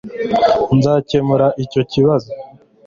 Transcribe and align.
Nzakemura 0.77 1.47
icyo 1.63 1.81
kibazo 1.91 2.31